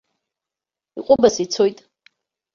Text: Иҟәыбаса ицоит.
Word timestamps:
Иҟәыбаса 0.99 1.41
ицоит. 1.45 1.77